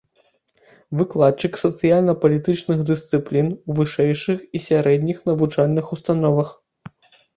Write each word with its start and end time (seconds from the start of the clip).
Выкладчык 1.01 1.53
сацыяльна-палітычных 1.63 2.79
дысцыплін 2.91 3.47
у 3.53 3.71
вышэйшых 3.81 4.39
і 4.55 4.65
сярэдніх 4.69 5.17
навучальных 5.33 5.85
установах. 5.99 6.49